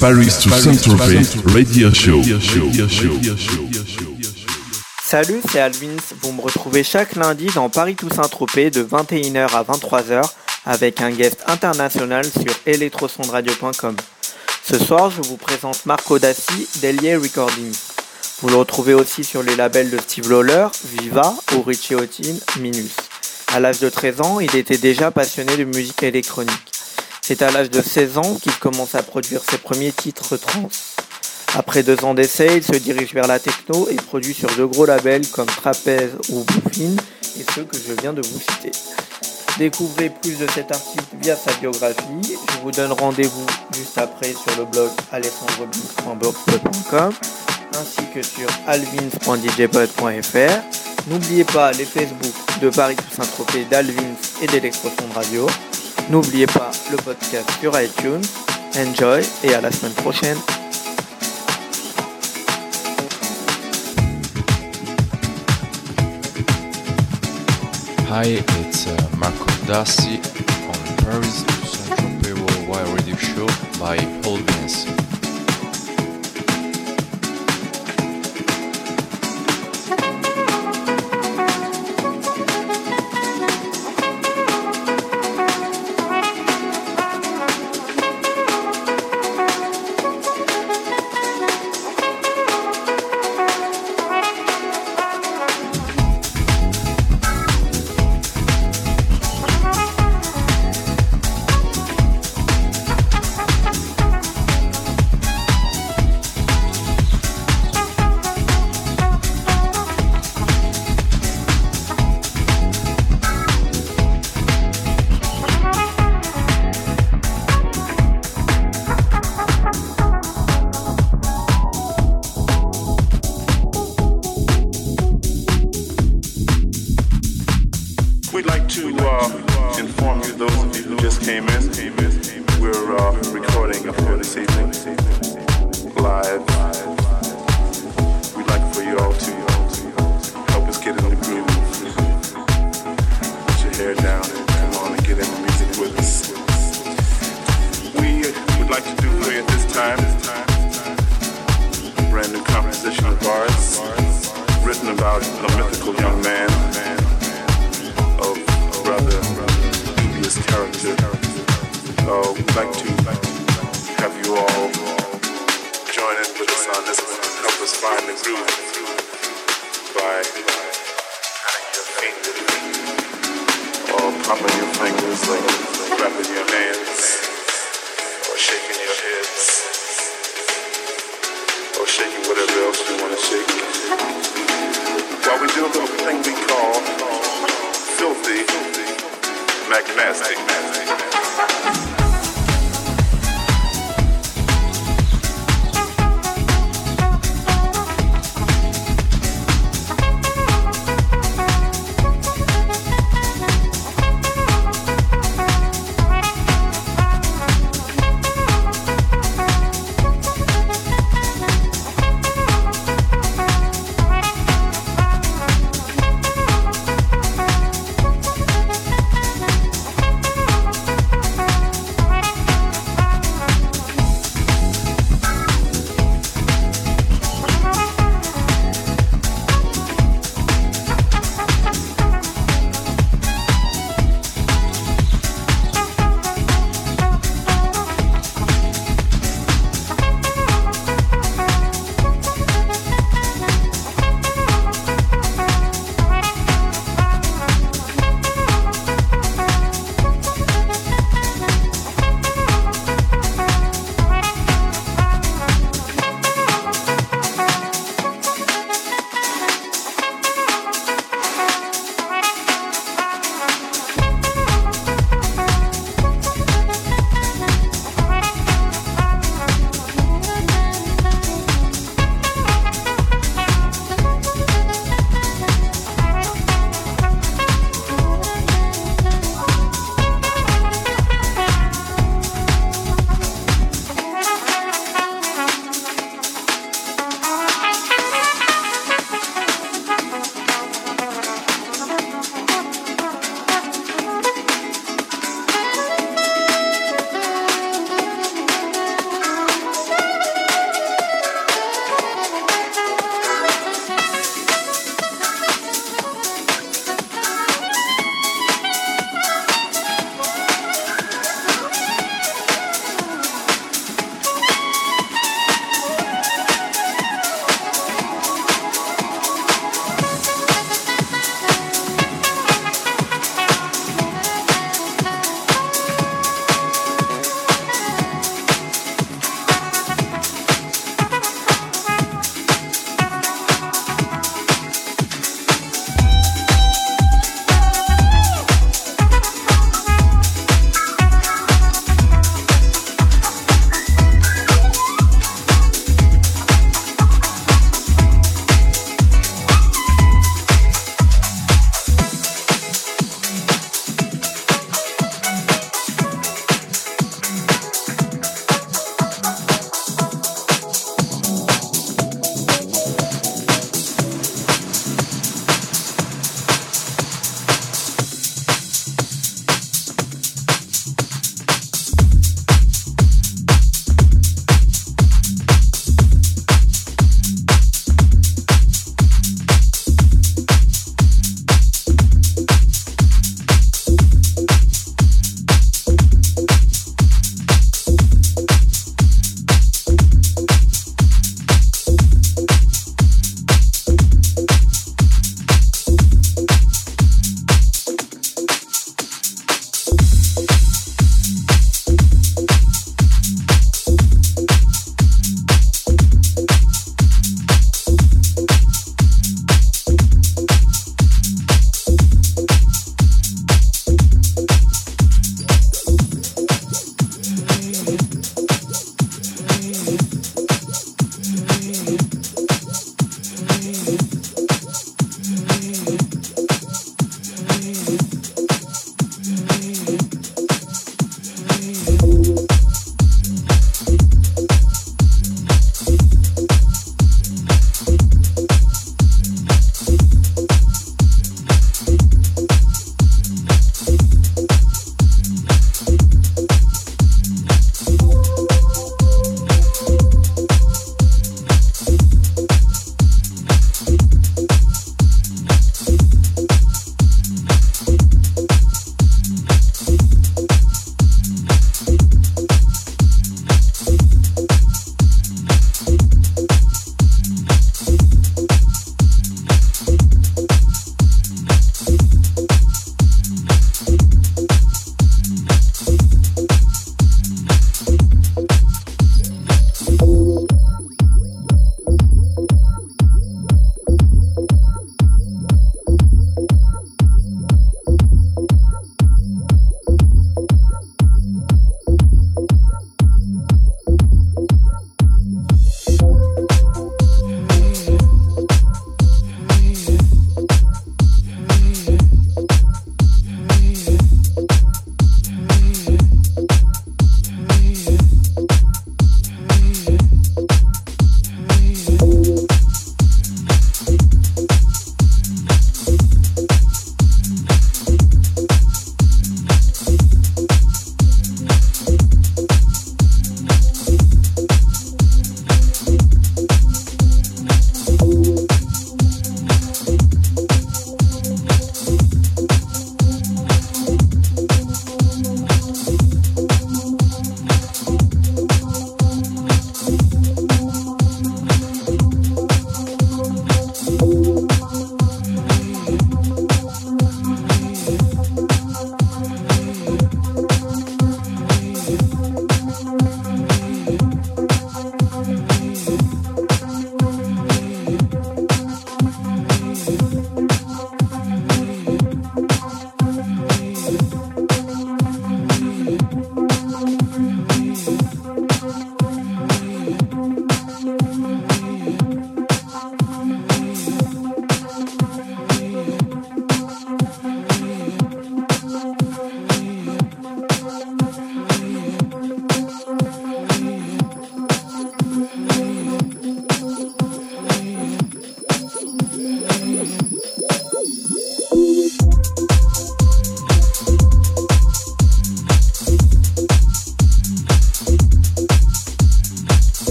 [0.00, 2.22] Paris to Saint-Tropez Radio Show.
[5.02, 5.96] Salut, c'est Alvins.
[6.22, 10.22] Vous me retrouvez chaque lundi dans Paris to Saint-Tropez de 21h à 23h
[10.66, 13.96] avec un guest international sur electrosondradio.com.
[14.62, 17.72] Ce soir, je vous présente Marco Dassi d'Elier Recording.
[18.40, 22.94] Vous le retrouvez aussi sur les labels de Steve Lawler, Viva ou Richie Houghton, Minus.
[23.52, 26.77] À l'âge de 13 ans, il était déjà passionné de musique électronique.
[27.28, 30.70] C'est à l'âge de 16 ans qu'il commence à produire ses premiers titres trans.
[31.54, 34.86] Après deux ans d'essai, il se dirige vers la techno et produit sur de gros
[34.86, 36.96] labels comme Trapeze ou Bluefin
[37.38, 38.72] et ceux que je viens de vous citer.
[39.58, 42.22] Découvrez plus de cet artiste via sa biographie.
[42.22, 47.12] Je vous donne rendez-vous juste après sur le blog alessandroblins.blogspot.com
[47.78, 50.62] ainsi que sur alvins.djpod.fr.
[51.08, 52.32] N'oubliez pas les Facebook
[52.62, 55.46] de Paris Toussaint Tropez, d'Alvins et d'Electroson Radio.
[56.10, 58.22] N'oubliez pas le podcast sur iTunes.
[58.78, 60.38] Enjoy et à la semaine prochaine.
[68.08, 70.18] Hi, it's uh, Marco Dassi
[70.66, 73.46] on Paris to Saint-Tropez Worldwide Radio Show
[73.78, 74.38] by Paul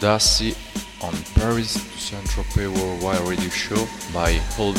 [0.00, 0.54] Dassi
[1.02, 4.72] on Paris Saint-Tropez Worldwide Radio Show by Paul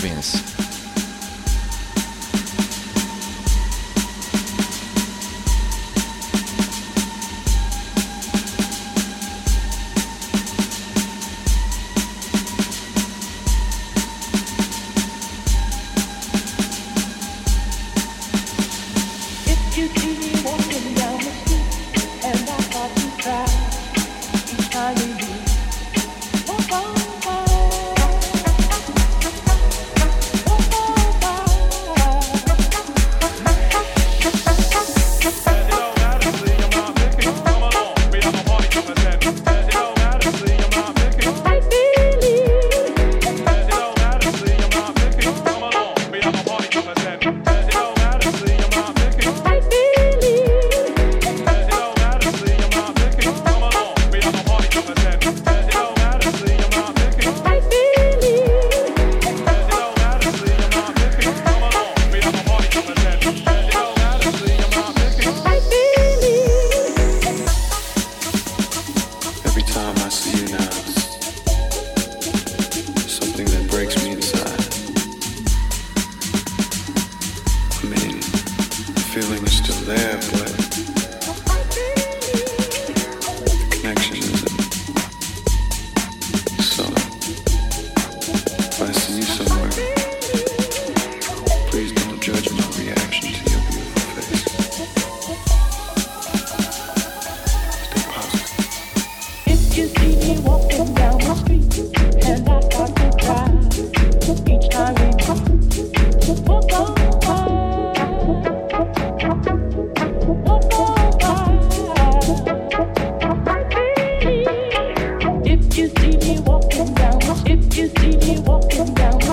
[118.28, 119.25] me walking down.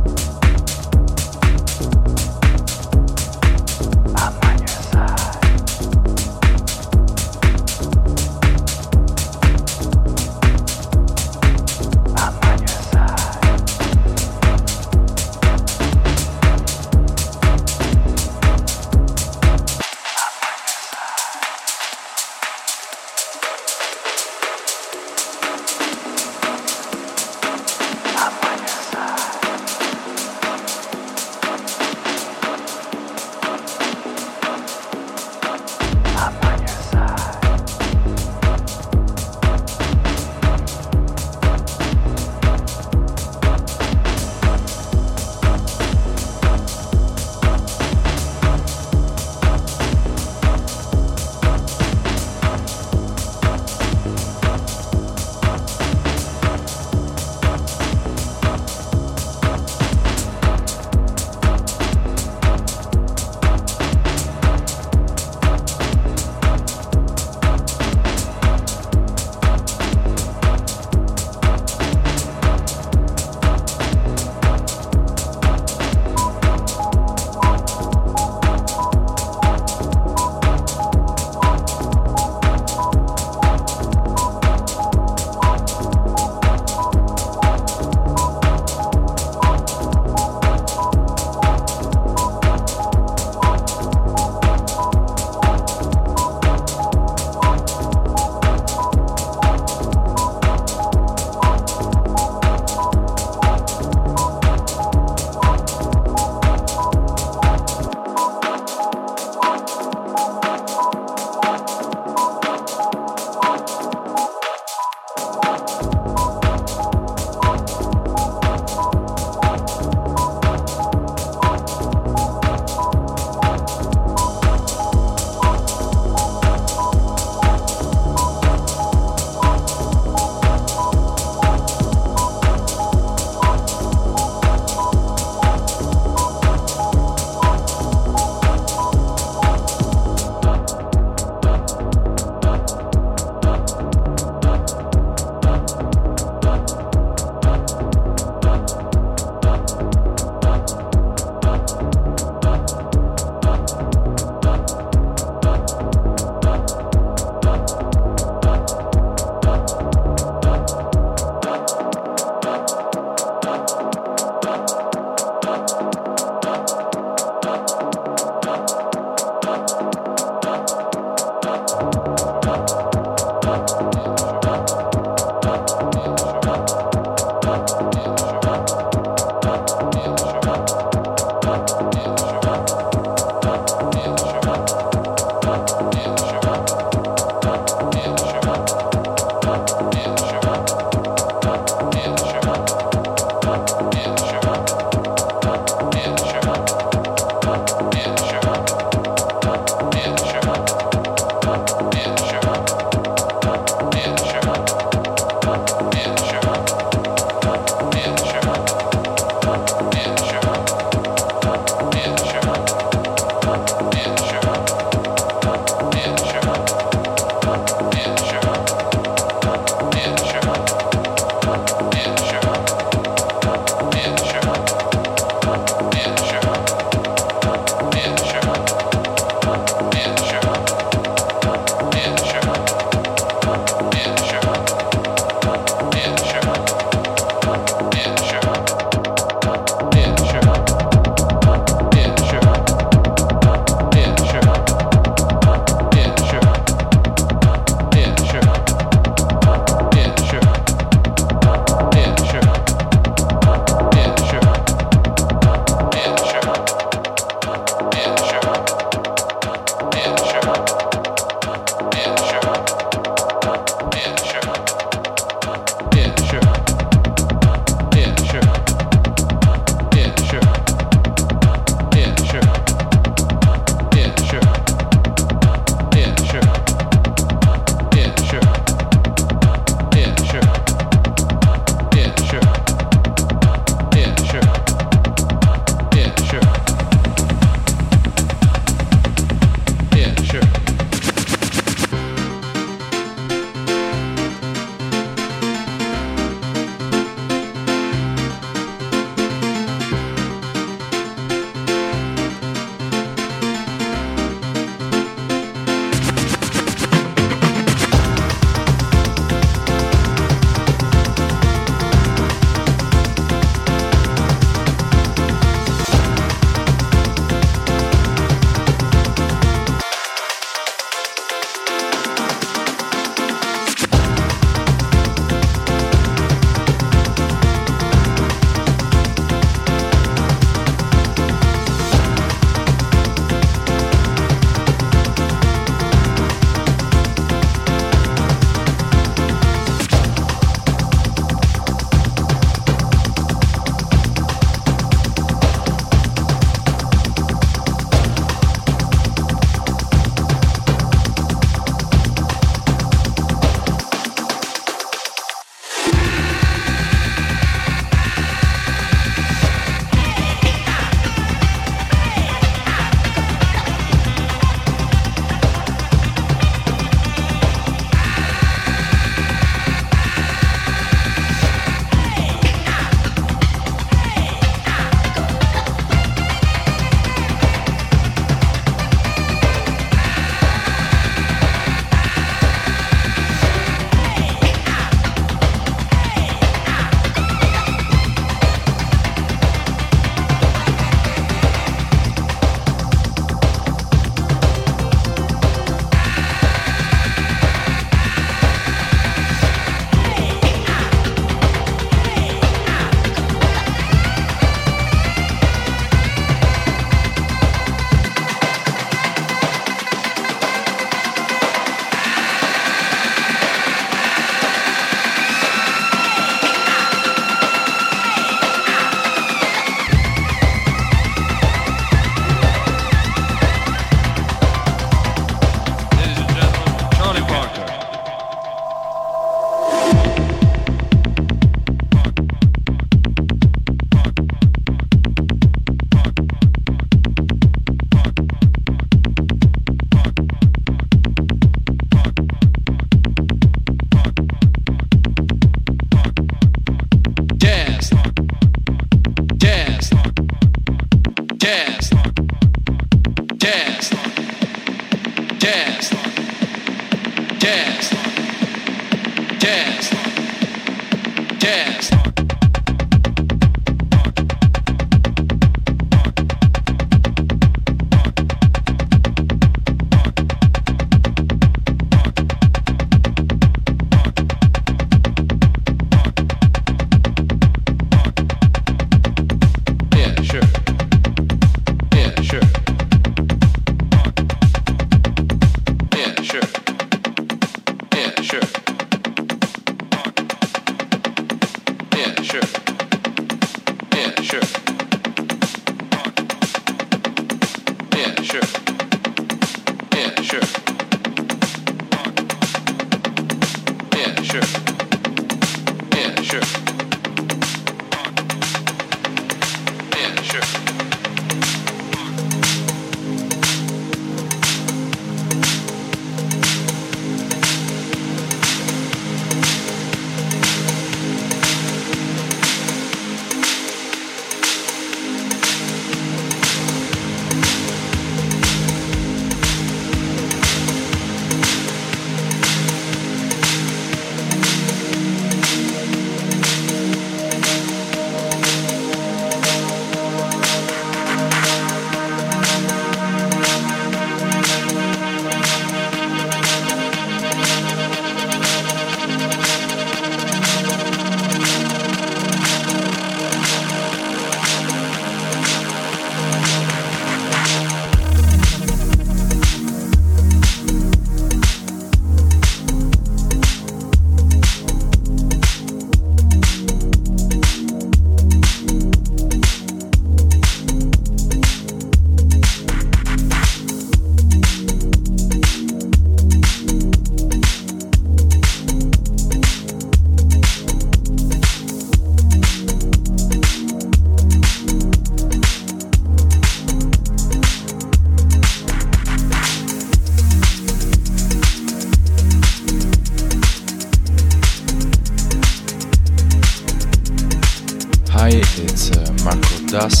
[599.71, 600.00] das.